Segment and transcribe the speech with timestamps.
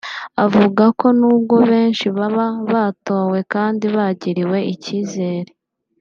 [0.45, 5.51] Avuga ko n’ubwo benshi baba batowe kandi bagiriwe icyizere